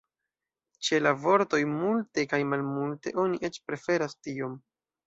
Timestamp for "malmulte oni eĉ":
2.55-3.65